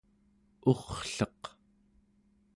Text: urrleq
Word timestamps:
urrleq 0.69 1.41